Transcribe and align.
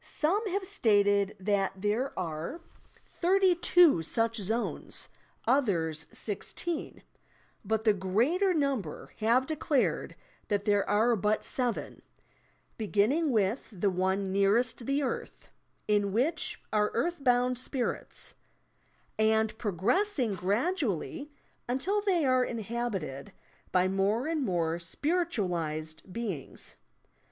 Some 0.03 0.47
have 0.49 0.65
stated 0.65 1.35
that 1.39 1.73
there 1.75 2.11
are 2.17 2.59
thirty 3.05 3.51
\ 3.51 3.53
f 3.53 3.57
THE 3.61 3.61
SPIRIT 3.67 3.85
WORLD 3.85 3.95
49 3.97 3.99
two 4.01 4.01
such 4.03 4.35
zones, 4.37 5.07
others 5.45 6.07
sixteen, 6.11 7.03
but 7.63 7.83
the 7.83 7.93
greater 7.93 8.51
number 8.51 9.13
have 9.17 9.45
declared 9.45 10.15
that 10.47 10.65
there 10.65 10.89
are 10.89 11.15
but 11.15 11.43
eeven,— 11.59 12.01
beginning 12.79 13.29
with 13.29 13.67
the 13.79 13.91
one 13.91 14.31
nearest 14.31 14.87
the 14.87 15.01
earlh, 15.03 15.49
in 15.87 16.11
which 16.11 16.59
are 16.73 16.89
earthbound 16.95 17.59
spirits, 17.59 18.33
and 19.19 19.55
progressing 19.59 20.33
gradually 20.33 21.31
until 21.69 22.01
they 22.01 22.25
are 22.25 22.43
in 22.43 22.57
habited 22.63 23.33
by 23.71 23.87
more 23.87 24.25
and 24.27 24.41
more 24.41 24.79
spiritualized 24.79 26.11
beings. 26.11 26.75